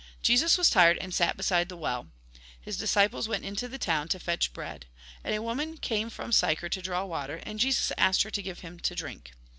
Jesus 0.23 0.57
was 0.57 0.71
tired, 0.71 0.97
and 0.97 1.13
sat 1.13 1.37
beside 1.37 1.69
the 1.69 1.77
well. 1.77 2.07
His 2.59 2.75
disciples 2.75 3.29
\\'ent 3.29 3.45
into 3.45 3.67
the 3.67 3.77
town 3.77 4.07
to 4.07 4.19
fetch 4.19 4.51
bread. 4.51 4.87
And 5.23 5.35
a 5.35 5.43
woman 5.43 5.77
came 5.77 6.09
from 6.09 6.31
Sychar 6.31 6.69
to 6.69 6.81
draw 6.81 7.05
water, 7.05 7.35
and 7.43 7.59
Jesus 7.59 7.91
asked 7.99 8.23
her 8.23 8.31
to 8.31 8.41
give 8.41 8.61
him 8.61 8.79
to 8.79 8.95
drink. 8.95 9.33